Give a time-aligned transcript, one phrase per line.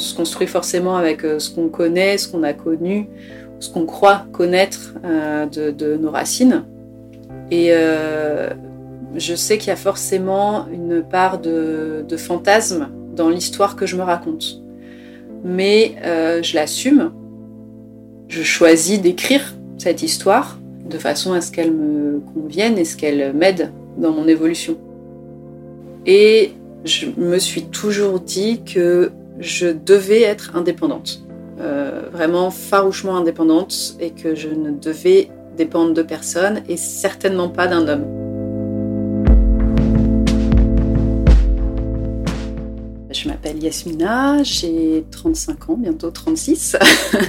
[0.00, 3.08] se construit forcément avec ce qu'on connaît, ce qu'on a connu,
[3.58, 6.64] ce qu'on croit connaître de, nos racines.
[7.50, 7.72] Et
[9.16, 13.96] je sais qu'il y a forcément une part de, de fantasme dans l'histoire que je
[13.96, 14.62] me raconte.
[15.44, 17.12] Mais je l'assume.
[18.28, 23.32] Je choisis d'écrire cette histoire de façon à ce qu'elle me convienne et ce qu'elle
[23.32, 24.76] m'aide dans mon évolution.
[26.06, 26.52] Et
[26.84, 31.22] je me suis toujours dit que je devais être indépendante,
[31.60, 37.66] euh, vraiment farouchement indépendante, et que je ne devais dépendre de personne et certainement pas
[37.66, 38.04] d'un homme.
[43.10, 46.76] Je m'appelle Yasmina, j'ai 35 ans, bientôt 36,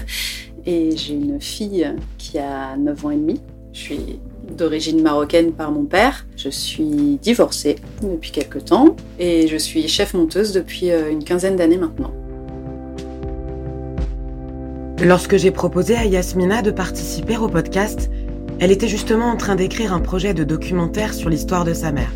[0.66, 3.42] et j'ai une fille qui a 9 ans et demi.
[3.74, 4.20] Je suis
[4.56, 6.26] d'origine marocaine par mon père.
[6.38, 11.56] Je suis divorcée depuis quelques temps et je suis chef monteuse depuis euh, une quinzaine
[11.56, 12.12] d'années maintenant.
[15.04, 18.12] Lorsque j'ai proposé à Yasmina de participer au podcast,
[18.60, 22.12] elle était justement en train d'écrire un projet de documentaire sur l'histoire de sa mère.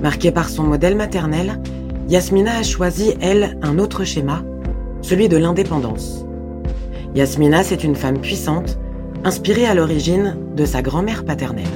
[0.00, 1.60] Marquée par son modèle maternel,
[2.08, 4.42] Yasmina a choisi, elle, un autre schéma,
[5.02, 6.24] celui de l'indépendance.
[7.14, 8.78] Yasmina, c'est une femme puissante,
[9.24, 11.66] inspirée à l'origine de sa grand-mère paternelle.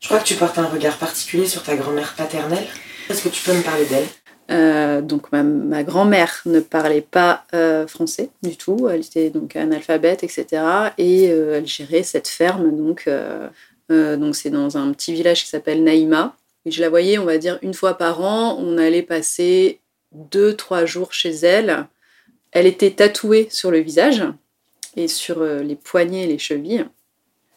[0.00, 2.66] Je crois que tu portes un regard particulier sur ta grand-mère paternelle.
[3.10, 4.06] Est-ce que tu peux me parler d'elle?
[4.52, 10.22] Euh, donc ma, grand-mère ne parlait pas euh, français du tout, elle était donc analphabète,
[10.22, 10.62] etc.
[10.98, 13.08] Et euh, elle gérait cette ferme, donc
[13.88, 16.36] donc c'est dans un petit village qui s'appelle Naïma.
[16.64, 18.58] Et je la voyais, on va dire, une fois par an.
[18.58, 19.80] On allait passer
[20.12, 21.86] deux, trois jours chez elle.
[22.52, 24.22] Elle était tatouée sur le visage
[24.96, 26.86] et sur euh, les poignets et les chevilles,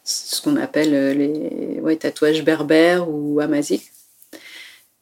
[0.04, 3.90] ce qu'on appelle euh, les tatouages berbères ou amaziques.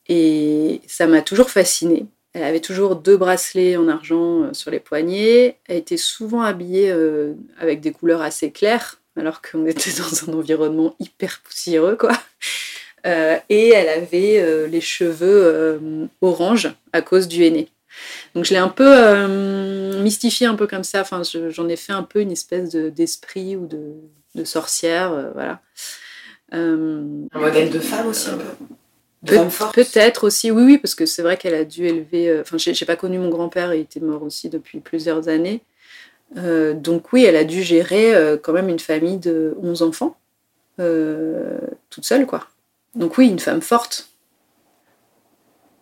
[0.09, 2.06] Et ça m'a toujours fascinée.
[2.32, 5.59] Elle avait toujours deux bracelets en argent euh, sur les poignets.
[5.66, 6.94] Elle était souvent habillée
[7.59, 12.12] avec des couleurs assez claires, alors qu'on était dans un environnement hyper poussiéreux, quoi.
[13.08, 17.69] Euh, et elle avait euh, les cheveux euh, orange à cause du henné.
[18.34, 19.26] Donc je l'ai un peu
[20.00, 21.00] mystifié un peu comme ça.
[21.00, 23.94] Enfin, j'en ai fait un peu une espèce d'esprit ou de,
[24.34, 25.60] de sorcière, voilà.
[26.52, 29.34] un modèle de femme aussi un peu.
[29.72, 32.41] Peut-être aussi, oui, oui, parce que c'est vrai qu'elle a dû élever.
[32.41, 35.60] Enfin, j'ai pas connu mon grand-père, il était mort aussi depuis plusieurs années.
[36.36, 40.16] donc oui, elle a dû gérer quand même une famille de 11 enfants,
[40.76, 42.47] toute seule, quoi.
[42.94, 44.09] Donc oui, une femme forte.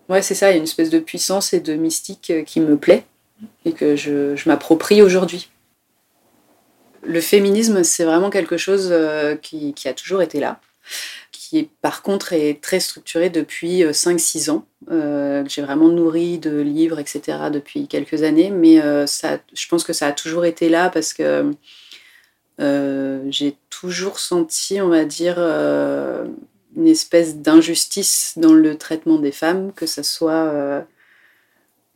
[0.09, 2.61] Ouais, c'est ça, il y a une espèce de puissance et de mystique euh, qui
[2.61, 3.05] me plaît
[3.65, 5.51] et que je, m'approprie aujourd'hui.
[7.03, 10.61] Le féminisme, c'est vraiment quelque chose euh, qui, a toujours été là,
[11.33, 14.51] qui par contre est très structuré depuis 5-6
[14.91, 15.45] euh, ans.
[15.49, 17.39] J'ai vraiment nourri de livres, etc.
[17.53, 21.53] depuis quelques années, mais je pense que ça a toujours été là parce que
[22.59, 25.37] j'ai toujours senti, on va dire,
[26.77, 30.81] une espèce d'injustice dans le traitement des femmes, que ce soit euh,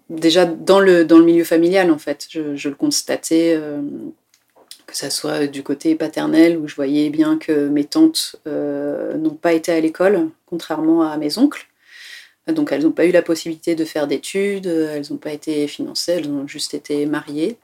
[0.08, 2.26] déjà dans le, dans le milieu familial en fait.
[2.30, 3.82] Je, le constatais, euh,
[4.86, 9.34] que ce soit du côté paternel, où je voyais bien que mes tantes euh, n'ont
[9.34, 11.66] pas été à l'école, contrairement à mes oncles.
[12.48, 16.12] Donc elles n'ont pas eu la possibilité de faire d'études, elles n'ont pas été financées,
[16.12, 17.58] elles ont juste été mariées.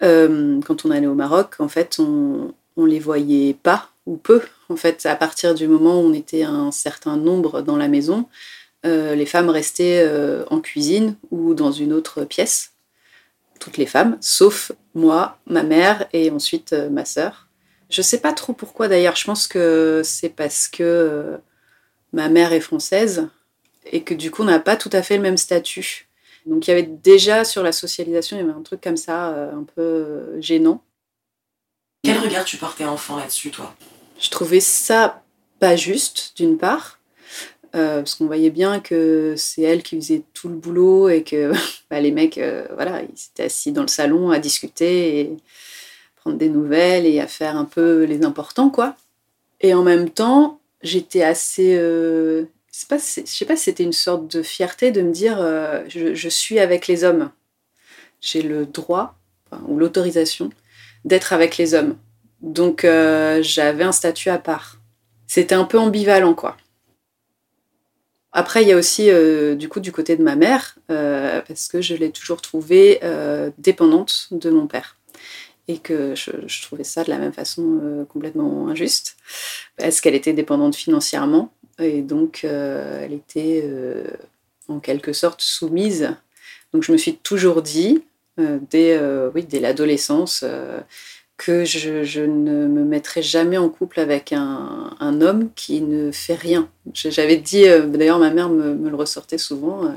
[0.00, 4.42] quand on allait au Maroc, en fait, on, on les voyait pas ou peu.
[4.68, 8.28] En fait, à partir du moment où on était un certain nombre dans la maison,
[8.84, 12.72] euh, les femmes restaient euh, en cuisine ou dans une autre pièce.
[13.60, 17.48] Toutes les femmes, sauf moi, ma mère et ensuite euh, ma sœur.
[17.90, 19.16] Je sais pas trop pourquoi d'ailleurs.
[19.16, 21.38] Je pense que c'est parce que
[22.12, 23.28] ma mère est française
[23.86, 26.08] et que du coup on n'a pas tout à fait le même statut.
[26.46, 29.28] Donc il y avait déjà sur la socialisation, il y avait un truc comme ça,
[29.28, 30.82] un peu gênant.
[32.02, 33.76] Quel regard tu portais enfant là-dessus, toi?
[34.22, 35.20] Je trouvais ça
[35.58, 37.00] pas juste, d'une part,
[37.74, 41.52] euh, parce qu'on voyait bien que c'est elle qui faisait tout le boulot et que
[41.90, 45.36] bah, les mecs, euh, voilà, ils étaient assis dans le salon à discuter et
[46.14, 48.94] prendre des nouvelles et à faire un peu les importants, quoi.
[49.60, 51.74] Et en même temps, j'étais assez.
[51.76, 52.44] Euh,
[52.88, 55.38] pas, je sais pas si c'était une sorte de fierté de me dire
[55.88, 57.30] je, je, suis avec les hommes.
[58.20, 59.18] J'ai le droit
[59.66, 60.50] ou l'autorisation
[61.04, 61.96] d'être avec les hommes.
[62.42, 64.78] Donc euh, j'avais un statut à part.
[65.26, 66.56] C'était un peu ambivalent, quoi.
[68.32, 71.68] Après, il y a aussi euh, du coup du côté de ma mère, euh, parce
[71.68, 73.00] que je l'ai toujours trouvée
[73.58, 74.98] dépendante de mon père.
[75.68, 79.16] Et que je, trouvais ça de la même façon complètement injuste.
[79.78, 83.64] Est-ce qu'elle était dépendante financièrement et donc elle était
[84.68, 86.14] en quelque sorte soumise.
[86.72, 88.02] Donc je me suis toujours dit,
[88.36, 89.00] dès,
[89.34, 90.44] oui, dès l'adolescence,
[91.44, 96.68] que je, ne me mettrai jamais en couple avec un, homme qui ne fait rien.
[96.94, 99.88] J'avais dit, euh, d'ailleurs ma mère me, le ressortait souvent, euh,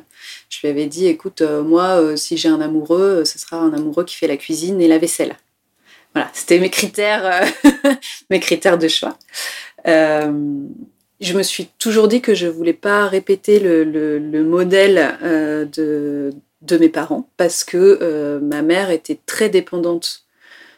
[0.50, 4.06] je lui avais dit, écoute, euh, moi, si j'ai un amoureux, ce sera un amoureux
[4.06, 5.38] qui fait la cuisine et la vaisselle.
[6.16, 7.46] Voilà, c'était mes critères,
[8.32, 9.16] mes critères de choix.
[9.86, 16.32] je me suis toujours dit que je voulais pas répéter le, modèle de,
[16.80, 20.25] mes parents parce que ma mère était très dépendante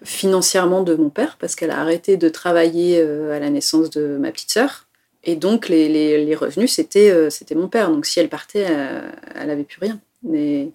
[0.03, 4.17] financièrement de mon père parce qu'elle a arrêté de travailler euh, à la naissance de
[4.17, 4.85] ma petite sœur.
[5.23, 7.89] Et donc les, revenus, c'était euh, c'était mon père.
[7.89, 9.99] Donc si elle partait, euh, elle n'avait plus rien.
[10.33, 10.71] Et,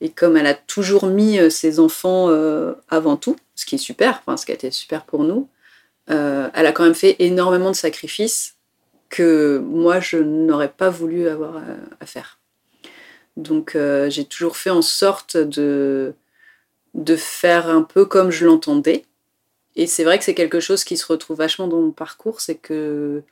[0.00, 2.28] et, comme elle a toujours mis ses enfants
[2.90, 5.48] avant tout, ce qui est super, enfin ce qui a été super pour nous,
[6.08, 8.54] elle a quand même fait énormément de sacrifices
[9.08, 11.62] que moi je n'aurais pas voulu avoir
[12.00, 12.38] à faire.
[13.38, 13.76] Donc
[14.08, 16.14] j'ai toujours fait en sorte de
[16.94, 19.04] de faire un peu comme je l'entendais.
[19.76, 22.56] Et c'est vrai que c'est quelque chose qui se retrouve vachement dans mon parcours, c'est
[22.56, 23.22] que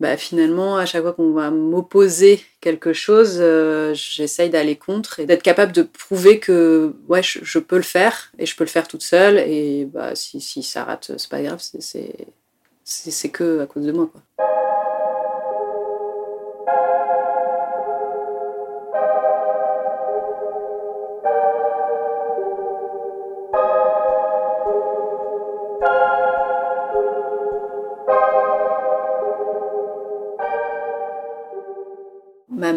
[0.00, 5.26] bah, finalement, à chaque fois qu'on va m'opposer quelque chose, euh, j'essaye d'aller contre et
[5.26, 8.86] d'être capable de prouver que ouais, je, peux le faire et je peux le faire
[8.86, 9.38] toute seule.
[9.38, 14.08] Et bah, si, si ça rate, c'est pas grave, c'est que à cause de moi.
[14.12, 14.22] Quoi.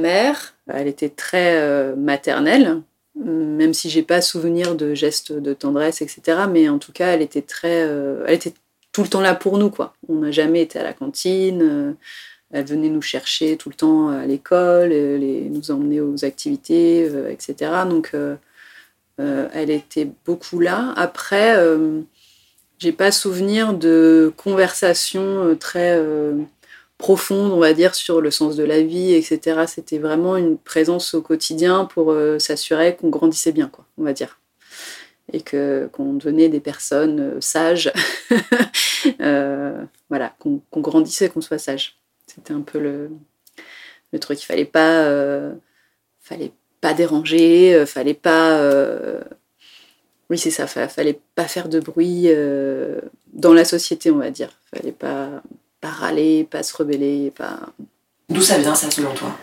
[0.01, 2.81] Mère, elle était très euh, maternelle,
[3.15, 6.39] même si j'ai pas souvenir de gestes de tendresse, etc.
[6.50, 8.53] Mais en tout cas, elle était très, euh, elle était
[8.92, 9.94] tout le temps là pour nous, quoi.
[10.09, 11.62] On n'a jamais été à la cantine.
[11.62, 11.92] Euh,
[12.51, 17.71] elle venait nous chercher tout le temps à l'école, nous emmener aux activités, etc.
[17.89, 18.13] Donc,
[19.18, 20.94] elle était beaucoup là.
[20.97, 21.56] Après,
[22.77, 25.97] j'ai pas souvenir de conversations très
[27.01, 29.63] profonde, on va dire, sur le sens de la vie, etc.
[29.65, 34.13] C'était vraiment une présence au quotidien pour euh, s'assurer qu'on grandissait bien, quoi, on va
[34.13, 34.39] dire.
[35.33, 37.92] Et que, qu'on devenait des personnes euh, sages.
[39.19, 41.98] Euh, voilà, qu'on, grandissait, qu'on soit sage.
[42.27, 43.09] C'était un peu le,
[44.13, 44.39] le truc.
[44.39, 45.09] Il fallait pas,
[46.19, 46.51] fallait
[46.81, 48.62] pas déranger, fallait pas.
[50.30, 52.30] oui, c'est ça, fallait pas faire de bruit
[53.33, 54.51] dans la société, on va dire.
[54.71, 55.42] Fallait pas
[55.81, 57.60] pas râler, pas se rebeller, pas.
[58.30, 59.36] D'où ça vient ça selon toi?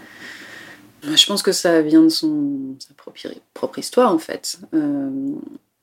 [1.02, 4.58] Je pense que ça vient de son, sa propre, histoire en fait.
[4.75, 5.11] Euh,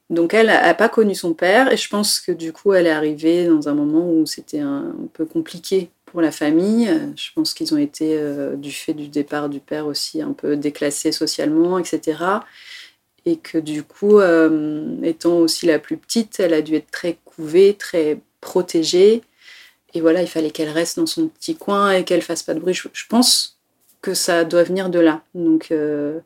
[0.09, 2.91] donc elle n'a pas connu son père et je pense que du coup elle est
[2.91, 6.89] arrivée dans un moment où c'était un, peu compliqué pour la famille.
[7.15, 10.57] Je pense qu'ils ont été, euh, du fait du départ du père aussi, un peu
[10.57, 12.19] déclassés socialement, etc.
[13.25, 17.17] Et que du coup, euh, étant aussi la plus petite, elle a dû être très
[17.25, 19.23] couvée, très protégée.
[19.95, 22.59] Et voilà, il fallait qu'elle reste dans son petit coin et qu'elle fasse pas de
[22.59, 22.73] bruit.
[22.73, 23.57] Je, pense
[24.01, 25.23] que ça doit venir de là.
[25.33, 26.19] Donc, euh,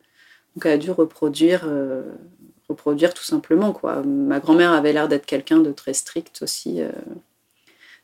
[0.56, 2.02] donc elle a dû reproduire, euh,
[2.68, 3.72] reproduire tout simplement.
[3.72, 4.02] Quoi.
[4.02, 6.90] Ma grand-mère avait l'air d'être quelqu'un de très strict aussi, euh,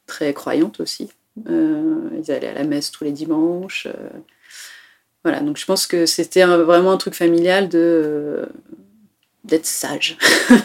[0.06, 1.10] très croyante aussi.
[1.48, 3.88] ils allaient à la messe tous les dimanches.
[5.24, 8.48] voilà, donc je pense que c'était vraiment un truc familial de
[9.44, 10.16] d'être sage.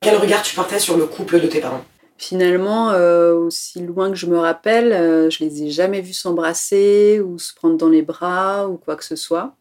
[0.00, 1.84] Quel regard tu portais sur le couple de tes parents?
[2.18, 7.20] Finalement, euh, aussi loin que je me rappelle, euh, je les ai jamais vus s'embrasser
[7.20, 9.54] ou se prendre dans les bras ou quoi que ce soit.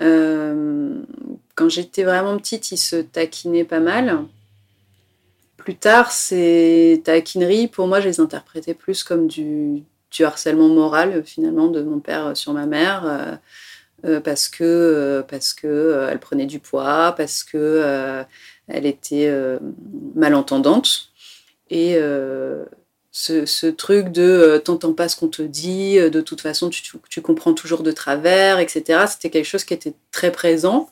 [0.00, 1.00] Euh,
[1.54, 4.24] quand j'étais vraiment petite, ils se taquinaient pas mal.
[5.58, 11.22] Plus tard, ces taquineries, pour moi, je les interprétais plus comme du, du harcèlement moral,
[11.24, 13.38] finalement, de mon père sur ma mère.
[14.24, 18.24] parce que parce que elle prenait du poids, parce que
[18.68, 19.30] elle était
[20.14, 21.09] malentendante
[21.70, 22.64] et euh,
[23.12, 27.22] ce, truc de euh, t'entends pas ce qu'on te dit, euh, de toute façon tu,
[27.22, 29.04] comprends toujours de travers, etc.
[29.08, 30.90] C'était quelque chose qui était très présent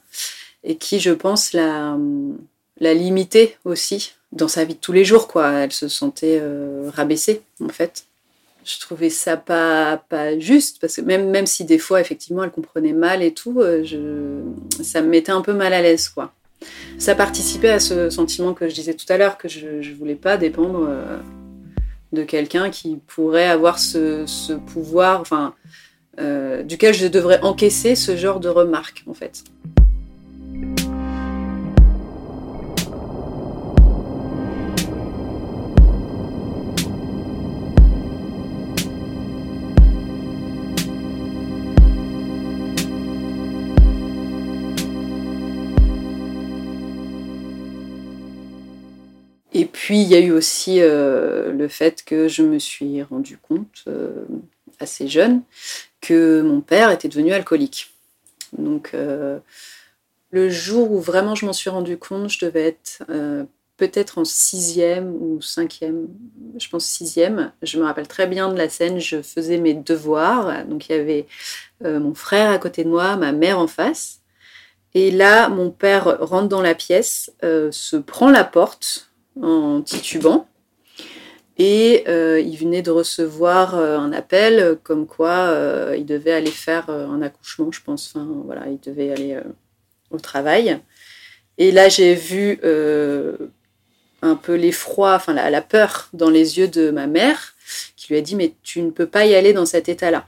[0.64, 1.96] et qui, je pense, la,
[2.80, 5.28] la limitait aussi dans sa vie de tous les jours.
[5.28, 5.50] Quoi.
[5.50, 6.42] Elle se sentait
[6.88, 8.04] rabaissée, en fait.
[8.64, 12.50] Je trouvais ça pas, pas juste, parce que même, même si des fois, effectivement, elle
[12.50, 13.62] comprenait mal et tout,
[14.82, 16.32] ça me mettait un peu mal à l'aise, quoi
[16.98, 20.16] ça participait à ce sentiment que je disais tout à l'heure, que je ne voulais
[20.16, 21.18] pas dépendre euh,
[22.12, 25.54] de quelqu'un qui pourrait avoir ce, pouvoir, enfin,
[26.18, 29.44] euh, duquel je devrais encaisser ce genre de remarques, en fait.
[49.88, 53.86] Puis il y a eu aussi le fait que je me suis rendu compte
[54.80, 55.40] assez jeune
[56.02, 57.94] que mon père était devenu alcoolique.
[58.58, 63.02] Donc le jour où vraiment je m'en suis rendu compte, je devais être
[63.78, 66.08] peut-être en sixième ou cinquième,
[66.58, 67.50] je pense sixième.
[67.62, 70.66] Je me rappelle très bien de la scène, je faisais mes devoirs.
[70.66, 71.26] Donc il y avait
[71.82, 74.20] euh, mon frère à côté de moi, ma mère en face.
[74.92, 79.07] Et là, mon père rentre dans la pièce, euh, se prend la porte
[79.42, 80.48] en titubant.
[81.60, 85.52] Et euh, il venait de recevoir un appel comme quoi
[85.96, 88.12] il devait aller faire un accouchement, je pense.
[88.14, 89.40] Enfin, voilà, il devait aller
[90.10, 90.78] au travail.
[91.58, 92.60] Et là, j'ai vu
[94.22, 97.54] un peu l'effroi, enfin la, peur dans les yeux de ma mère,
[97.96, 100.26] qui lui a dit mais tu ne peux pas y aller dans cet état-là.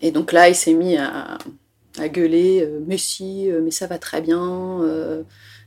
[0.00, 1.38] Et donc là, il s'est mis à,
[2.08, 5.22] gueuler, euh, mais si, euh, mais ça va très bien, euh,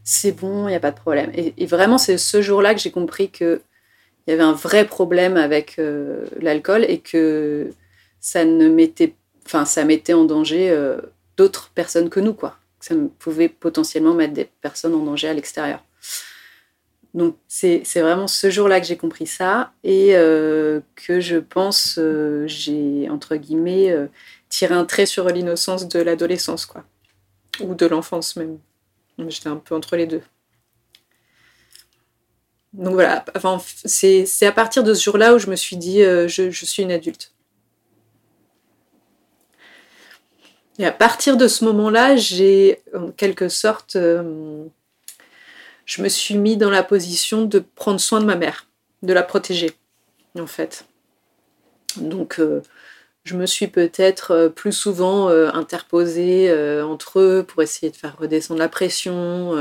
[0.10, 1.32] c'est bon, il n'y a pas de problème.
[1.34, 3.60] Et, vraiment, c'est ce jour-là que j'ai compris qu'il
[4.28, 5.80] y avait un vrai problème avec
[6.40, 7.72] l'alcool et que
[8.22, 10.74] ça ne mettait, enfin, ça mettait en danger
[11.36, 12.56] d'autres personnes que nous, quoi.
[12.80, 15.82] Ça pouvait potentiellement mettre des personnes en danger à l'extérieur.
[17.18, 22.46] Donc c'est vraiment ce jour-là que j'ai compris ça et euh, que je pense euh,
[22.48, 24.06] j'ai entre guillemets euh,
[24.50, 26.84] tiré un trait sur l'innocence de l'adolescence quoi
[27.60, 28.60] ou de l'enfance même.
[29.18, 30.22] J'étais un peu entre les deux.
[32.74, 36.28] Donc voilà, enfin, c'est à partir de ce jour-là où je me suis dit je,
[36.52, 37.34] je, suis une adulte.
[40.78, 43.98] Et à partir de ce moment-là, j'ai en quelque sorte
[45.88, 48.68] je me suis mis dans la position de prendre soin de ma mère,
[49.02, 49.72] de la protéger,
[50.38, 50.86] en fait.
[51.96, 52.62] Donc, euh,
[53.28, 58.18] je me suis peut-être euh, plus souvent euh, interposée entre eux pour essayer de faire
[58.18, 59.56] redescendre la pression.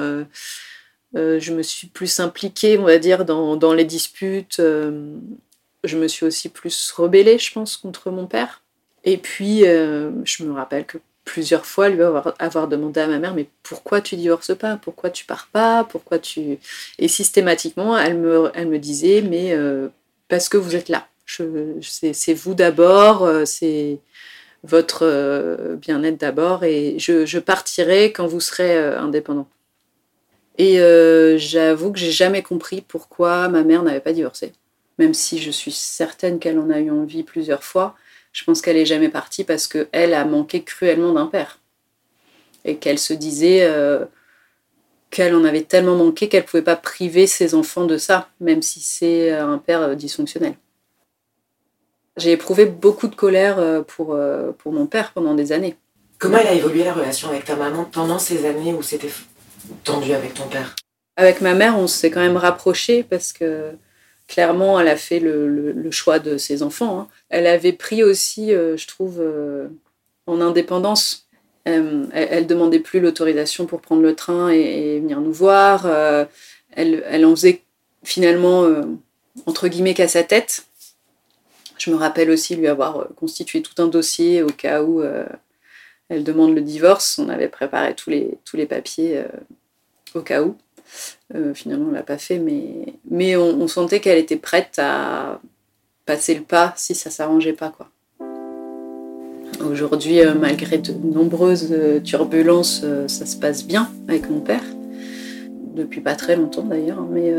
[1.15, 4.61] je me suis plus impliquée, on va dire, dans, les disputes.
[4.61, 8.63] je me suis aussi plus rebellée, je pense, contre mon père.
[9.05, 13.49] Et puis, je me rappelle que plusieurs fois lui avoir, demandé à ma mère mais
[13.63, 14.79] pourquoi tu divorces pas?
[14.79, 15.85] Pourquoi tu pars pas?
[15.85, 16.59] Pourquoi tu?
[16.99, 19.89] Et systématiquement elle me disait mais euh,
[20.29, 23.99] parce que vous êtes là c'est vous d'abord euh, c'est
[24.63, 29.49] votre euh, bien-être d'abord et je, partirai quand vous serez indépendant
[30.59, 30.79] et
[31.39, 34.53] j'avoue que j'ai jamais compris pourquoi ma mère n'avait pas divorcé
[34.99, 37.97] même si je suis certaine qu'elle en a eu envie plusieurs fois
[38.37, 41.59] je pense qu'elle est jamais partie parce qu'elle a manqué cruellement d'un père.
[42.67, 44.05] Et qu'elle se disait euh,
[45.09, 48.61] qu'elle en avait tellement manqué qu'elle ne pouvait pas priver ses enfants de ça, même
[48.61, 50.55] si c'est un père euh, dysfonctionnel.
[52.17, 54.19] J'ai éprouvé beaucoup de colère euh, pour,
[54.59, 55.77] pour mon père pendant des années.
[56.19, 59.11] Comment elle a évolué la relation avec ta maman pendant ces années où c'était
[59.85, 60.75] tendu avec ton père?
[61.17, 63.73] Avec ma mère, on s'est quand même rapprochés parce que
[64.29, 67.01] clairement, elle a fait le, choix de ses enfants.
[67.01, 67.09] Hein.
[67.29, 69.69] Elle avait pris aussi, euh, je trouve, euh,
[70.27, 71.29] en indépendance.
[71.69, 75.87] Euh, elle, ne demandait plus l'autorisation pour prendre le train et, venir nous voir.
[76.73, 77.63] Elle, elle, en faisait
[78.05, 78.67] finalement,
[79.47, 80.67] entre guillemets, qu'à sa tête.
[81.87, 85.05] Je me rappelle aussi lui avoir constitué tout un dossier au cas où
[86.09, 87.21] elle demande le divorce.
[87.21, 89.23] On avait préparé tous les, papiers
[90.15, 90.57] au cas où.
[91.35, 95.41] Euh, finalement, on l'a pas fait, mais, on, sentait qu'elle était prête à
[96.05, 97.71] passer le pas si ça s'arrangeait pas.
[97.71, 97.89] quoi.
[99.65, 104.63] Aujourd'hui, euh, malgré de nombreuses euh, turbulences, ça se passe bien avec mon père.
[105.75, 107.31] Depuis pas très longtemps d'ailleurs, mais,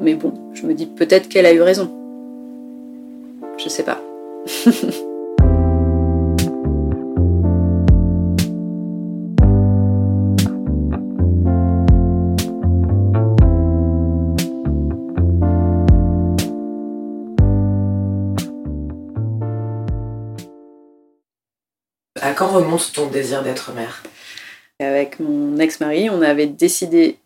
[0.00, 2.05] mais bon, je me dis peut-être qu'elle a eu raison.
[3.58, 4.00] Je sais pas.
[22.20, 24.02] À quand remonte ton désir d'être mère?
[24.80, 27.18] Avec mon ex-mari, on avait décidé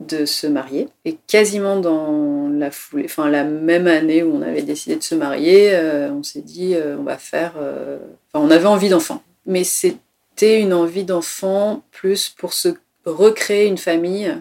[0.00, 0.88] de se marier.
[1.04, 2.70] Et quasiment dans la
[3.04, 6.74] enfin la même année où on avait décidé de se marier, euh, on s'est dit
[6.74, 7.54] euh, on va faire.
[7.58, 7.98] Euh,
[8.34, 12.68] on avait envie d'enfant, mais c'était une envie d'enfant plus pour se
[13.04, 14.34] recréer une famille.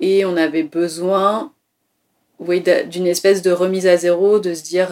[0.00, 1.52] Et on avait besoin,
[2.38, 4.90] d'une espèce de remise à zéro, de se dire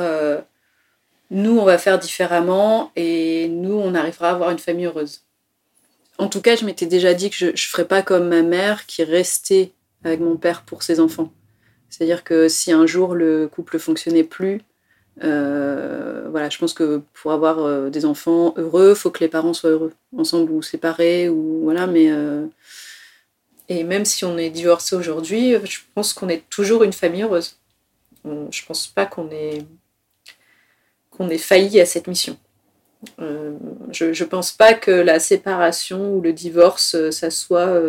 [1.31, 5.23] nous, on va faire différemment et nous, on arrivera à avoir une famille heureuse.
[6.19, 8.87] En tout cas, je m'étais déjà dit que je ne ferais pas comme ma mère
[8.87, 9.73] qui restait
[10.05, 11.31] avec mon père pour ses enfants.
[11.91, 14.63] C'est-à-dire que si un jour le couple fonctionnait plus,
[15.25, 19.55] euh, voilà, je pense que pour avoir euh, des enfants heureux, faut que les parents
[19.55, 22.47] soient heureux, ensemble ou séparés, ou voilà, mais euh,
[23.69, 27.59] Et même si on est divorcé aujourd'hui, je pense qu'on est toujours une famille heureuse.
[28.25, 29.65] Je pense pas qu'on ait,
[31.39, 32.37] failli à cette mission.
[33.19, 37.81] Je ne pense pas que la séparation ou le divorce, ça soit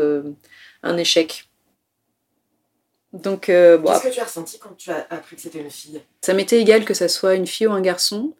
[0.84, 1.48] un échec.
[3.24, 6.02] Donc, Qu'est-ce que tu as ressenti quand tu as appris que c'était une fille?
[6.22, 8.34] Ça m'était égal que ça soit une fille ou un garçon,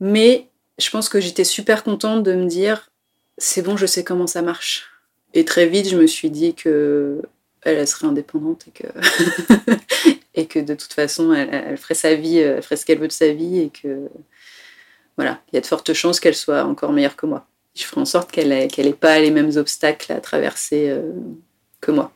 [0.00, 0.46] mais
[0.78, 2.90] je pense que j'étais super contente de me dire
[3.38, 4.90] c'est bon, je sais comment ça marche.
[5.34, 7.22] Et très vite, je me suis dit que
[7.62, 8.86] elle, serait indépendante et que,
[10.34, 13.12] et que de toute façon, elle, ferait sa vie, elle ferait ce qu'elle veut de
[13.12, 14.08] sa vie et que
[15.16, 17.46] voilà, il y a de fortes chances qu'elle soit encore meilleure que moi.
[17.74, 21.12] Je ferai en sorte qu'elle n'ait pas les mêmes obstacles à traverser euh,
[21.80, 22.12] que moi.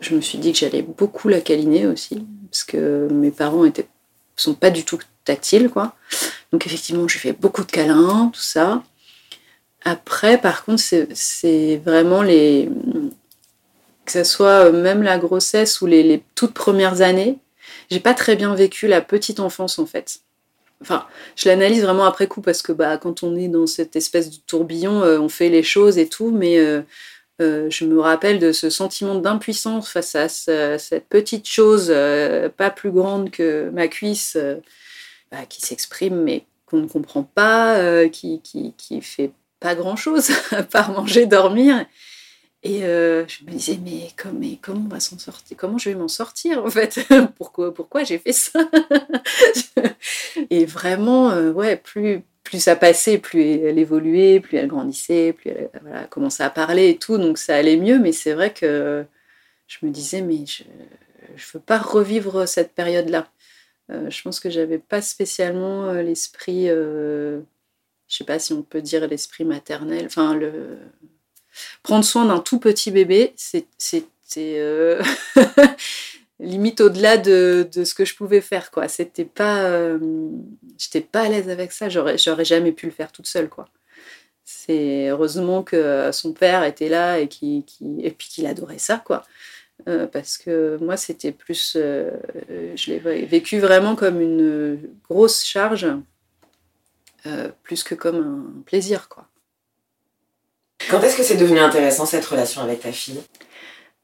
[0.00, 3.88] Je me suis dit que j'allais beaucoup la câliner aussi, parce que mes parents étaient
[4.36, 5.94] sont pas du tout tactiles, quoi.
[6.52, 8.82] Donc effectivement, je fais beaucoup de câlins, tout ça.
[9.84, 10.82] Après, par contre,
[11.14, 12.68] c'est vraiment les
[14.04, 17.38] que ce soit même la grossesse ou les, les toutes premières années,
[17.90, 20.20] j'ai pas très bien vécu la petite enfance en fait.
[20.80, 24.30] Enfin, je l'analyse vraiment après coup parce que bah, quand on est dans cette espèce
[24.30, 26.82] de tourbillon, euh, on fait les choses et tout, mais euh,
[27.40, 31.92] euh, je me rappelle de ce sentiment d'impuissance face à cette petite chose
[32.56, 34.36] pas plus grande que ma cuisse
[35.30, 40.30] bah, qui s'exprime mais qu'on ne comprend pas, qui, qui, qui fait pas grand chose
[40.50, 41.86] à part manger, dormir.
[42.66, 45.54] Et euh, je me disais, mais, comment on va s'en sortir?
[45.54, 46.98] Comment je vais m'en sortir en fait?
[47.36, 48.70] Pourquoi, pourquoi j'ai fait ça?
[50.50, 55.50] Et vraiment, euh, ouais, plus, plus ça passait, plus elle évoluait, plus elle grandissait, plus
[55.50, 55.70] elle
[56.08, 57.98] commençait à parler et tout, donc ça allait mieux.
[57.98, 59.04] Mais c'est vrai que
[59.66, 63.28] je me disais, mais je ne veux pas revivre cette période-là.
[63.90, 67.42] Euh, je pense que j'avais pas spécialement l'esprit, je
[68.08, 70.78] sais pas si on peut dire l'esprit maternel, enfin le
[71.82, 75.02] prendre soin d'un tout petit bébé, c'était euh,
[76.40, 78.70] limite au-delà de, ce que je pouvais faire.
[78.70, 78.88] quoi.
[78.88, 79.98] C'était pas, euh,
[80.78, 81.88] j'étais pas à l'aise avec ça.
[81.88, 83.48] J'aurais, jamais pu le faire toute seule.
[83.48, 83.68] quoi.
[84.44, 87.64] C'est heureusement que son père était là et qui,
[88.00, 89.02] et puis qu'il adorait ça.
[89.04, 89.24] quoi.
[89.88, 91.72] Euh, parce que moi, c'était plus.
[91.74, 95.86] je l'ai vécu vraiment comme une grosse charge,
[97.62, 99.28] plus que comme un plaisir, quoi.
[100.90, 103.20] Quand est-ce que c'est devenu intéressant cette relation avec ta fille?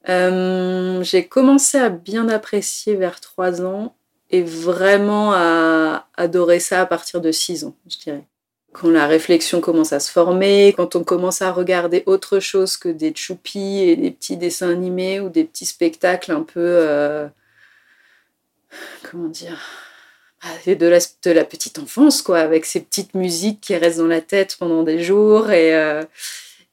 [0.08, 3.94] Euh, J'ai commencé à bien apprécier vers 3 ans
[4.30, 8.24] et vraiment à adorer ça à partir de 6 ans, je dirais.
[8.72, 12.88] Quand la réflexion commence à se former, quand on commence à regarder autre chose que
[12.88, 16.60] des choupis et des petits dessins animés ou des petits spectacles un peu.
[16.60, 17.26] Euh,
[19.10, 19.58] comment dire
[20.42, 24.56] bah, de la, petite enfance, quoi, avec ces petites musiques qui restent dans la tête
[24.58, 25.74] pendant des jours et.
[25.74, 26.04] Euh,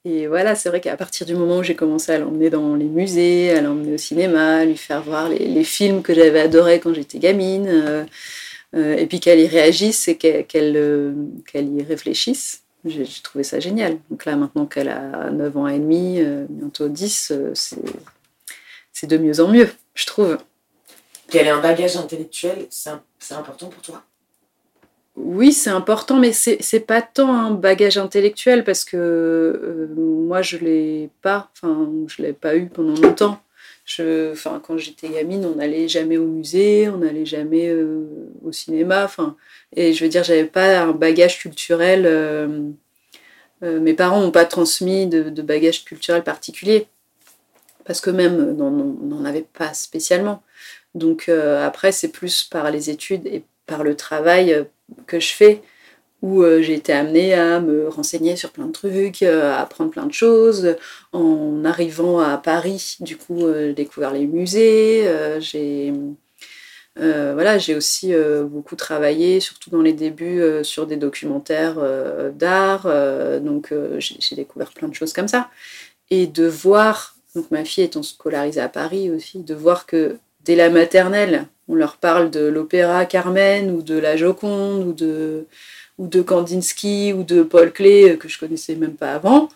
[0.09, 2.85] et voilà, c'est vrai qu'à partir du moment où j'ai commencé à l'emmener dans les
[2.85, 6.93] musées, à l'emmener au cinéma, à lui faire voir les, films que j'avais adorés quand
[6.93, 8.05] j'étais gamine, euh,
[8.75, 11.13] euh, et puis qu'elle y réagisse et euh,
[11.45, 13.97] qu'elle y réfléchisse, j'ai trouvé ça génial.
[14.09, 17.33] Donc là, maintenant qu'elle a 9 ans et demi, bientôt 10,
[18.93, 20.37] c'est de mieux en mieux, je trouve.
[21.29, 24.03] Quel est un bagage intellectuel, c'est important pour toi?
[25.17, 30.57] Oui, c'est important, mais c'est pas tant un bagage intellectuel parce que euh, moi, je
[30.57, 33.41] l'ai pas, enfin, je l'ai pas eu pendant longtemps.
[33.85, 38.05] Je, enfin, quand j'étais gamine, on n'allait jamais au musée, on n'allait jamais euh,
[38.43, 39.05] au cinéma.
[39.05, 39.35] Enfin,
[39.75, 42.03] et je veux dire, j'avais pas un bagage culturel.
[42.05, 42.69] Euh,
[43.61, 46.87] mes parents n'ont pas transmis de, bagage culturel particulier
[47.85, 50.43] parce que même n'en avaient pas spécialement.
[50.93, 54.67] Donc après, c'est plus par les études et par le travail
[55.05, 55.61] que je fais
[56.21, 59.91] où euh, j'ai été amenée à me renseigner sur plein de trucs, euh, à apprendre
[59.91, 60.75] plein de choses.
[61.13, 65.05] En arrivant à Paris, du coup, euh, j'ai découvert les musées.
[65.39, 65.93] j'ai
[66.99, 68.11] voilà, j'ai aussi
[68.45, 71.77] beaucoup travaillé, surtout dans les débuts, sur des documentaires
[72.33, 72.87] d'art.
[73.41, 75.51] donc, j'ai découvert plein de choses comme ça.
[76.09, 80.17] Et de voir, donc ma fille étant scolarisée à Paris aussi, de voir que
[80.47, 85.45] dès la maternelle, on leur parle de l'opéra Carmen ou de la Joconde ou de,
[85.97, 89.49] ou de Kandinsky ou de Paul Klee euh, que je connaissais même pas avant.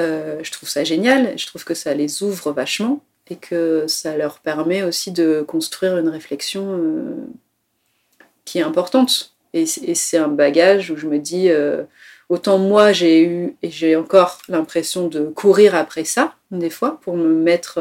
[0.00, 1.38] Euh, je trouve ça génial.
[1.38, 5.98] Je trouve que ça les ouvre vachement et que ça leur permet aussi de construire
[5.98, 7.14] une réflexion euh,
[8.46, 9.34] qui est importante.
[9.52, 11.50] Et, c'est un bagage où je me dis,
[12.30, 17.18] autant moi j'ai eu et j'ai encore l'impression de courir après ça des fois pour
[17.18, 17.78] me mettre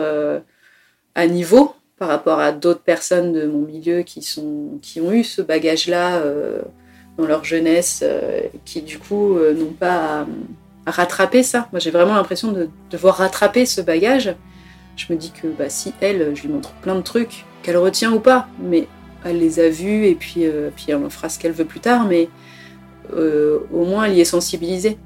[1.16, 6.16] à niveau par rapport à d'autres personnes de mon milieu qui, ont eu ce bagage-là
[6.16, 6.60] euh,
[7.20, 10.26] dans leur jeunesse, euh, qui du coup euh, n'ont pas
[10.88, 11.68] à, rattraper ça.
[11.72, 14.36] Moi j'ai vraiment l'impression de devoir rattraper ce bagage
[14.96, 18.12] Je me dis que bah, si elle, je lui montre plein de trucs, qu'elle retient
[18.12, 18.88] ou pas, mais
[19.24, 22.08] elle les a vus et puis, puis elle en fera ce qu'elle veut plus tard,
[22.08, 22.30] mais
[23.16, 24.98] au moins elle y est sensibilisée.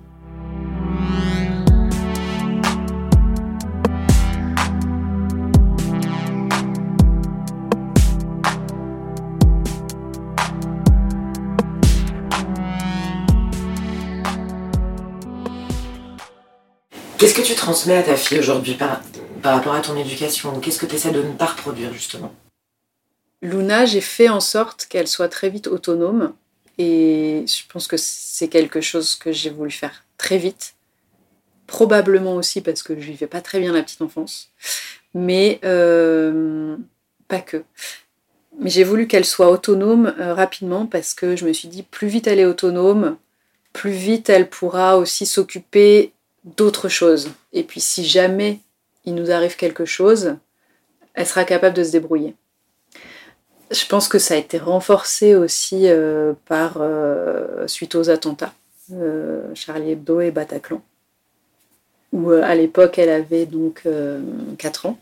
[17.26, 19.02] Qu'est-ce que tu transmets à ta fille aujourd'hui par,
[19.44, 20.60] rapport à ton éducation?
[20.60, 22.32] Qu'est-ce que tu essaies de ne pas reproduire justement?
[23.42, 26.36] Luna, j'ai fait en sorte qu'elle soit très vite autonome
[26.78, 30.76] et je pense que c'est quelque chose que j'ai voulu faire très vite.
[31.66, 34.52] Probablement aussi parce que je vivais pas très bien la petite enfance,
[35.16, 36.78] mais euh,
[37.28, 37.64] pas que.
[38.60, 42.08] Mais j'ai voulu qu'elle soit autonome euh, rapidement parce que je me suis dit plus
[42.08, 43.18] vite elle est autonome,
[43.74, 46.12] plus vite elle pourra aussi s'occuper
[46.46, 47.32] d'autres choses.
[47.52, 48.60] Et puis si jamais
[49.04, 50.36] il nous arrive quelque chose,
[51.14, 52.36] elle sera capable de se débrouiller.
[53.72, 58.54] Je pense que ça a été renforcé aussi euh, par euh, suite aux attentats,
[58.92, 60.84] euh, Charlie Hebdo et Bataclan,
[62.12, 63.88] où à l'époque elle avait donc
[64.58, 65.00] 4 ans.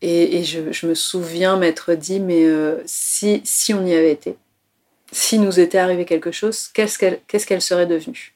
[0.00, 2.46] Et, je, me souviens m'être dit, mais
[2.86, 4.36] si, si on y avait été,
[5.10, 6.96] si nous était arrivé quelque chose, qu'est-ce
[7.46, 8.34] qu'elle serait devenue?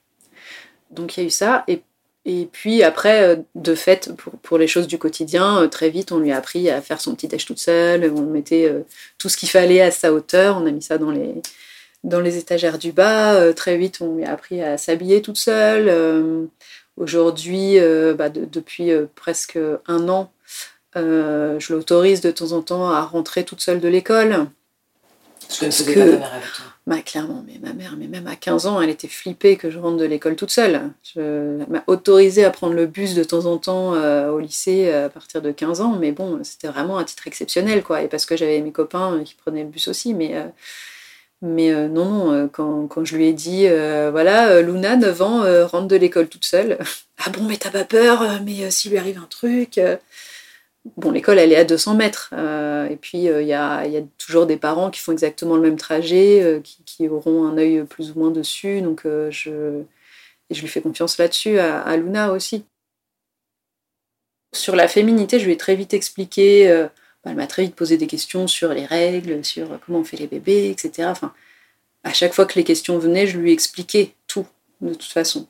[0.90, 1.64] Donc il y a eu ça.
[1.68, 1.83] Et
[2.24, 4.11] et puis après, euh, de fait,
[4.42, 7.14] pour, les choses du quotidien, euh, très vite, on lui a appris à faire son
[7.14, 8.12] petit déj toute seule.
[8.16, 8.82] On mettait euh,
[9.18, 10.56] tout ce qu'il fallait à sa hauteur.
[10.56, 11.35] On a mis ça dans les,
[12.04, 13.52] dans les étagères du bas.
[13.54, 16.48] Très vite, on lui a appris à s'habiller toute seule.
[16.96, 17.78] Aujourd'hui,
[18.16, 20.32] bah, depuis presque un an,
[20.94, 24.46] je l'autorise de temps en temps à rentrer toute seule de l'école.
[25.48, 26.18] Ce que
[26.84, 29.78] Bah, clairement, mais ma mère, mais même à 15 ans, elle était flippée que je
[29.78, 30.90] rentre de l'école toute seule.
[31.14, 34.90] Je, elle m'a autorisée à prendre le bus de temps en temps euh, au lycée
[34.90, 38.02] à partir de 15 ans, mais bon, c'était vraiment un titre exceptionnel, quoi.
[38.02, 40.46] Et parce que j'avais mes copains qui prenaient le bus aussi, mais, euh,
[41.42, 45.86] mais euh, non, non, quand, quand, je lui ai dit, voilà, Luna, 9 ans, rentre
[45.88, 46.78] de l'école toute seule.
[47.24, 49.78] ah bon, mais t'as pas peur, mais s'il lui arrive un truc
[50.84, 52.30] Bon, l'école, elle est à 200 mètres.
[52.32, 53.84] Euh, et puis, euh, il y, a,
[54.18, 58.10] toujours des parents qui font exactement le même trajet, euh, qui, auront un œil plus
[58.10, 58.82] ou moins dessus.
[58.82, 59.82] Donc, je,
[60.50, 62.64] je lui fais confiance là-dessus, à, Luna aussi.
[64.54, 66.68] Sur la féminité, je lui ai très vite expliqué.
[67.24, 70.16] Bah, elle m'a très vite posé des questions sur les règles, sur comment on fait
[70.16, 71.08] les bébés, etc.
[71.10, 71.32] Enfin,
[72.04, 74.46] à chaque fois que les questions venaient, je lui expliquais tout,
[74.80, 75.46] de toute façon.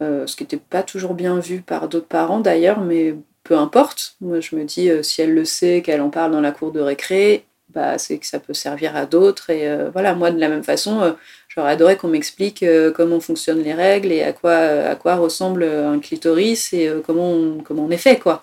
[0.00, 4.16] ce qui n'était pas toujours bien vu par d'autres parents d'ailleurs, mais peu importe.
[4.20, 6.72] Moi, je me dis, euh, si elle le sait, qu'elle en parle dans la cour
[6.72, 9.50] de récré, bah, c'est que ça peut servir à d'autres.
[9.50, 11.12] Et euh, voilà, moi, de la même façon, euh,
[11.48, 12.64] j'aurais adoré qu'on m'explique
[12.96, 17.58] comment fonctionnent les règles et à quoi, à quoi ressemble un clitoris et comment, on,
[17.62, 18.42] comment on est fait, quoi.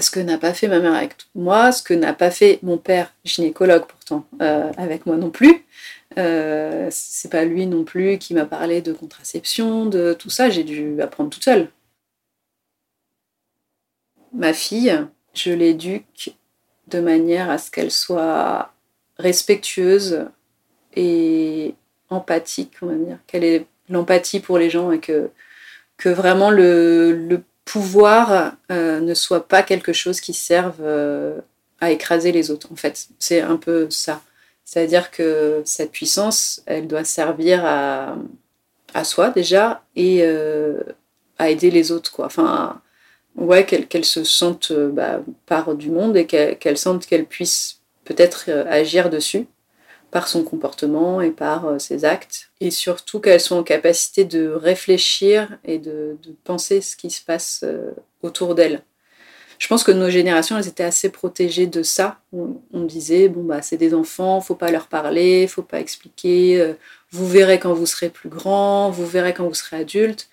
[0.00, 2.78] Ce que n'a pas fait ma mère avec moi, ce que n'a pas fait mon
[2.78, 5.64] père, gynécologue pourtant, avec moi non plus.
[6.16, 10.50] c'est pas lui non plus qui m'a parlé de contraception, de tout ça.
[10.50, 11.68] J'ai dû apprendre toute seule
[14.32, 14.98] ma fille,
[15.34, 16.34] je l'éduque
[16.88, 18.72] de manière à ce qu'elle soit
[19.18, 20.26] respectueuse
[20.94, 21.74] et
[22.10, 25.30] empathique, on va dire, qu'elle ait l'empathie pour les gens et que,
[25.96, 31.40] que vraiment le, pouvoir euh, ne soit pas quelque chose qui serve euh,
[31.80, 32.68] à écraser les autres.
[32.72, 34.20] En fait, c'est un peu ça.
[34.64, 38.16] C'est-à-dire que cette puissance, elle doit servir à,
[38.94, 40.80] à soi déjà et euh,
[41.38, 42.10] à aider les autres.
[42.10, 42.28] Quoi.
[43.36, 48.46] Ouais, qu'elle se sente euh, bah, part du monde et qu'elle sente qu'elle puisse peut-être
[48.48, 49.46] euh, agir dessus
[50.10, 52.50] par son comportement et par euh, ses actes.
[52.60, 57.64] Et surtout qu'elle soit en capacité de réfléchir et de, penser ce qui se passe
[58.22, 58.82] autour d'elle.
[59.58, 62.18] Je pense que nos générations, elles étaient assez protégées de ça.
[62.32, 66.74] On, disait, bon, bah, c'est des enfants, faut pas leur parler, faut pas expliquer,
[67.12, 70.28] vous verrez quand vous serez plus grand, vous verrez quand vous serez adulte.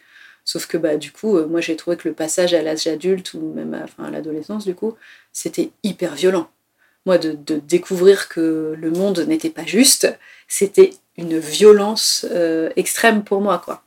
[0.52, 3.36] Sauf que bah, du coup, euh, moi j'ai trouvé que le passage à l'âge adulte
[3.36, 4.96] ou même à, à l'adolescence, du coup,
[5.32, 6.50] c'était hyper violent.
[7.06, 10.12] Moi, de, découvrir que le monde n'était pas juste,
[10.48, 13.84] c'était une violence euh, extrême pour moi, quoi.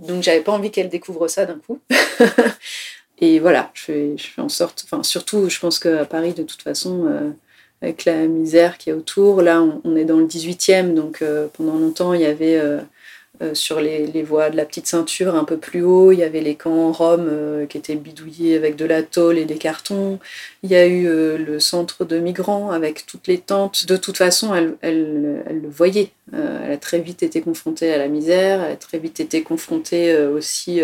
[0.00, 1.78] Donc j'avais pas envie qu'elle découvre ça d'un coup.
[3.20, 6.42] Et voilà, je fais, je fais en sorte, enfin surtout, je pense qu'à Paris, de
[6.42, 7.30] toute façon, euh,
[7.82, 12.14] avec la misère qui est autour, là, on, est dans le 18e, donc pendant longtemps,
[12.14, 12.60] il y avait
[13.42, 16.42] euh, sur les, voies de la petite ceinture un peu plus haut, il y avait
[16.42, 20.18] les camps en Rome euh, qui étaient bidouillés avec de la tôle et des cartons.
[20.62, 23.86] Il y a eu euh, le centre de migrants avec toutes les tentes.
[23.86, 26.10] De toute façon, elle, elle, elle le voyait.
[26.34, 30.14] elle a très vite été confrontée à la misère, elle a très vite été confrontée
[30.18, 30.82] aussi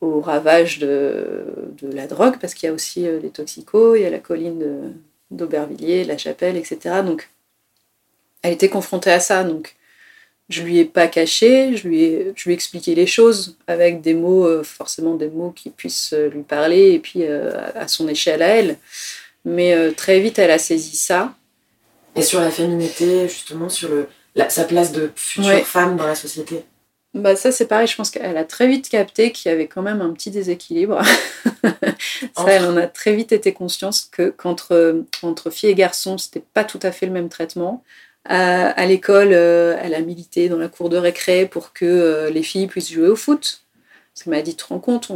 [0.00, 1.44] au ravage de,
[1.80, 4.92] de la drogue, parce qu'il y a aussi les toxicos, il y a la colline
[5.30, 7.02] d'Aubervilliers, la chapelle, etc.
[7.04, 7.30] Donc,
[8.42, 9.44] elle était confrontée à ça.
[9.44, 9.75] Donc,
[10.48, 14.00] je lui ai pas caché, je lui ai, je lui ai expliqué les choses avec
[14.00, 18.48] des mots, forcément des mots qui puissent lui parler, et puis à son échelle à
[18.48, 18.78] elle.
[19.44, 21.34] Mais très vite, elle a saisi ça.
[22.14, 24.08] Et sur la féminité, justement, sur le,
[24.48, 26.64] sa place de future femme dans la société
[27.16, 29.82] bah ça c'est pareil, je pense qu'elle a très vite capté qu'il y avait quand
[29.82, 31.00] même un petit déséquilibre.
[32.36, 36.44] ça, elle en a très vite été consciente que qu'entre entre filles et garçons, c'était
[36.52, 37.82] pas tout à fait le même traitement.
[38.28, 42.42] À, l'école, euh, elle a milité dans la cour de récré pour que euh, les
[42.42, 43.62] filles puissent jouer au foot.
[44.12, 45.10] Parce qu'elle m'a dit, tu te rends compte,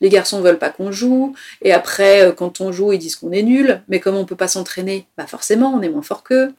[0.00, 3.30] les garçons veulent pas qu'on joue, et après, euh, quand on joue, ils disent qu'on
[3.30, 6.52] est nul, mais comme on peut pas s'entraîner, bah forcément, on est moins fort qu'eux.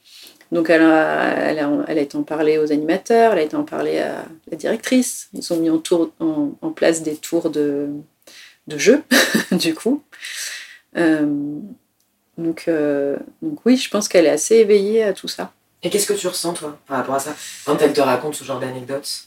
[0.53, 3.55] Donc elle a, elle, a, elle a, été en parler aux animateurs, elle a été
[3.55, 5.29] en parler à la directrice.
[5.33, 7.89] Ils ont mis en, place des tours de,
[8.67, 9.03] de jeu,
[9.51, 10.01] du coup.
[10.95, 12.69] Donc,
[13.41, 15.53] donc oui, je pense qu'elle est assez éveillée à tout ça.
[15.83, 18.43] Et qu'est-ce que tu ressens, toi, par rapport à ça, quand elle te raconte ce
[18.43, 19.25] genre d'anecdotes?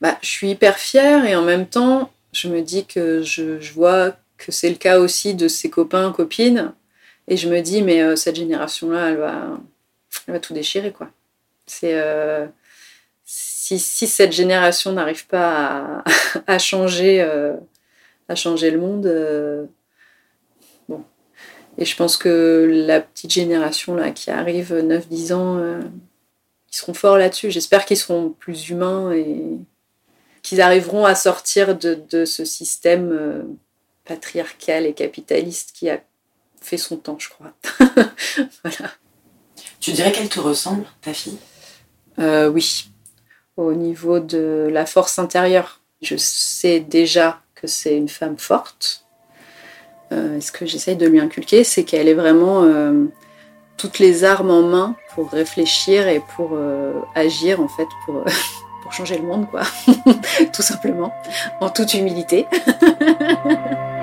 [0.00, 4.14] Bah, Je suis hyper fière et en même temps, je me dis que je, vois
[4.36, 6.72] que c'est le cas aussi de ses copains, copines.
[7.28, 9.58] Et je me dis, mais euh, cette génération-là, elle va,
[10.26, 11.08] elle va tout déchirer, quoi.
[11.66, 12.46] C'est euh,
[13.24, 16.04] si, si, cette génération n'arrive pas
[16.46, 17.54] à, changer, euh,
[18.28, 19.68] à changer le monde.
[21.78, 27.18] Et je pense que la petite génération là qui arrive, 9-10 ans, ils seront forts
[27.18, 27.50] là-dessus.
[27.50, 29.42] J'espère qu'ils seront plus humains et
[30.42, 33.56] qu'ils arriveront à sortir de, de ce système
[34.06, 36.00] patriarcal et capitaliste qui a
[36.62, 37.52] fait son temps, je crois.
[38.64, 38.90] voilà.
[39.80, 41.38] Tu dirais qu'elle te ressemble, ta fille?
[42.18, 42.88] Euh, Oui.
[43.56, 49.05] Au niveau de la force intérieure, je sais déjà que c'est une femme forte.
[50.12, 53.06] Euh, ce que j'essaye de lui inculquer, c'est qu'elle est vraiment euh,
[53.76, 56.56] toutes les armes en main pour réfléchir et pour
[57.14, 58.24] agir, en fait, pour,
[58.82, 59.62] pour changer le monde, quoi.
[60.52, 61.12] Tout simplement,
[61.60, 62.46] en toute humilité.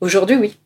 [0.00, 0.58] Aujourd'hui, oui.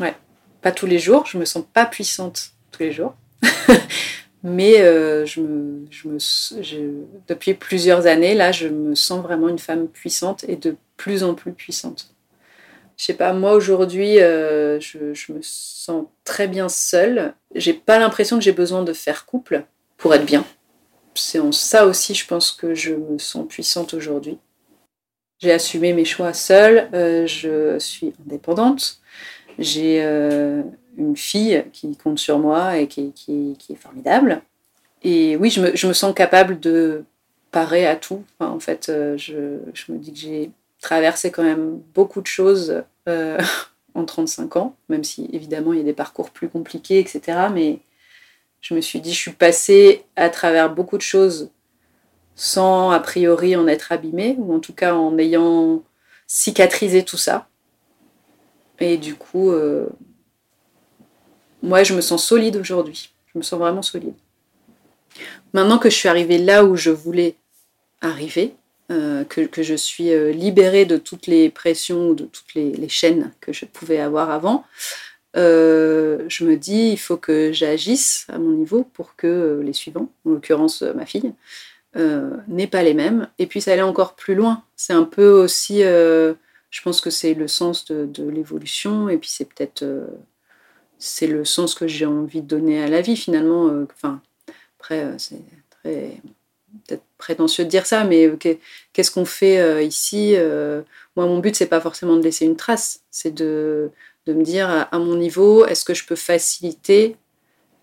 [0.00, 0.14] Ouais.
[0.62, 1.26] Pas tous les jours.
[1.26, 3.14] Je me sens pas puissante tous les jours.
[4.42, 9.58] Mais euh, je me, je me, depuis plusieurs années, là, je me sens vraiment une
[9.58, 12.14] femme puissante et de plus en plus puissante.
[12.96, 17.34] Je sais pas, moi aujourd'hui, euh, je, me sens très bien seule.
[17.54, 19.64] J'ai pas l'impression que j'ai besoin de faire couple
[19.96, 20.44] pour être bien.
[21.14, 24.38] C'est en ça aussi, je pense que je me sens puissante aujourd'hui.
[25.40, 29.00] J'ai assumé mes choix seule, euh, je suis indépendante,
[29.58, 30.62] j'ai euh,
[30.96, 34.42] une fille qui compte sur moi et qui, est formidable.
[35.04, 37.04] Et oui, je me, sens capable de
[37.52, 38.24] parer à tout.
[38.40, 42.82] En fait, euh, je, me dis que j'ai traversé quand même beaucoup de choses
[43.94, 47.46] en 35 ans, même si évidemment il y a des parcours plus compliqués, etc.
[47.54, 47.78] Mais
[48.60, 51.50] je me suis dit, je suis passée à travers beaucoup de choses
[52.38, 55.82] sans a priori en être abîmé, ou en tout cas en ayant
[56.28, 57.48] cicatrisé tout ça.
[58.78, 59.88] Et du coup, euh,
[61.64, 63.10] moi, je me sens solide aujourd'hui.
[63.26, 64.14] Je me sens vraiment solide.
[65.52, 67.34] Maintenant que je suis arrivée là où je voulais
[68.02, 68.54] arriver,
[68.92, 73.52] euh, que, je suis euh, libérée de toutes les pressions, de toutes les chaînes que
[73.52, 74.64] je pouvais avoir avant,
[75.34, 80.30] je me dis, il faut que j'agisse à mon niveau pour que les suivants, en
[80.30, 81.32] l'occurrence ma fille,
[81.96, 83.28] euh, n'est pas les mêmes.
[83.38, 84.62] Et puis ça allait encore plus loin.
[84.76, 86.34] C'est un peu aussi, euh,
[86.70, 90.06] je pense que c'est le sens de, l'évolution, et puis c'est peut-être euh,
[90.98, 93.70] c'est le sens que j'ai envie de donner à la vie finalement.
[93.94, 94.20] Enfin,
[94.78, 96.20] après c'est très
[96.86, 98.30] peut-être prétentieux de dire ça, mais
[98.92, 100.36] qu'est-ce qu'on fait ici
[101.16, 103.90] Moi, mon but c'est pas forcément de laisser une trace, c'est de,
[104.26, 107.16] de me dire à mon niveau, est-ce que je peux faciliter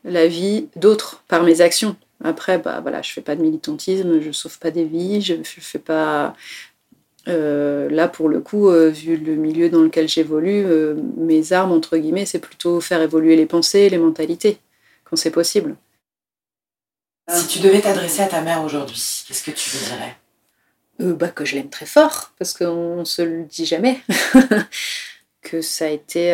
[0.03, 1.95] la vie d'autres par mes actions?
[2.23, 5.79] Après, bah, voilà, je fais pas de militantisme, je sauve pas des vies, je, fais
[5.79, 6.35] pas.
[7.27, 11.71] Euh, là, pour le coup, euh, vu le milieu dans lequel j'évolue, euh, mes armes,
[11.71, 14.59] entre guillemets, c'est plutôt faire évoluer les pensées, les mentalités,
[15.03, 15.75] quand c'est possible.
[17.29, 20.17] Si tu devais t'adresser à ta mère aujourd'hui, qu'est-ce que tu lui dirais?
[20.99, 23.99] Bah, Que je l'aime très fort, parce qu'on ne se le dit jamais.
[25.41, 26.31] que ça a été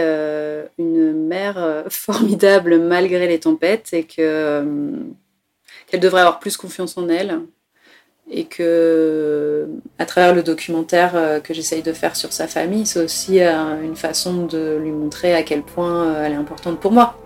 [0.78, 5.04] une mère formidable malgré les tempêtes et que
[5.92, 7.42] qu'elle devrait avoir plus confiance en elle
[8.30, 9.68] et que
[10.00, 14.46] à travers le documentaire que j'essaye de faire sur sa famille, c'est aussi une façon
[14.46, 17.18] de lui montrer à quel point elle est importante pour moi.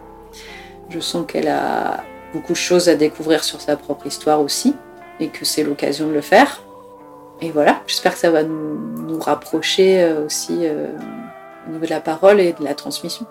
[0.89, 4.73] Je sens qu'elle a beaucoup de choses à découvrir sur sa propre histoire aussi
[5.19, 6.63] et que c'est l'occasion de le faire.
[7.41, 10.67] Et voilà, j'espère que ça va nous, nous rapprocher aussi
[11.67, 13.28] au niveau de la parole et de la transmission.